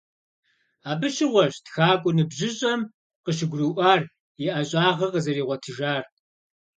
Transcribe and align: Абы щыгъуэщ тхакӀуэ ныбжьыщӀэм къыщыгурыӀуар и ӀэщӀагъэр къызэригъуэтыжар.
Абы 0.89 1.07
щыгъуэщ 1.15 1.55
тхакӀуэ 1.65 2.11
ныбжьыщӀэм 2.17 2.81
къыщыгурыӀуар 3.23 4.01
и 4.43 4.45
ӀэщӀагъэр 4.53 5.11
къызэригъуэтыжар. 5.13 6.03